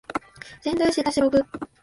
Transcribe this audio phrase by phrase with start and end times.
[0.63, 1.45] 仙台市太白区